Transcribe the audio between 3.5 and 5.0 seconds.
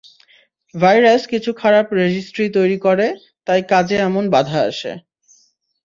কাজে এমন বাধা আসে।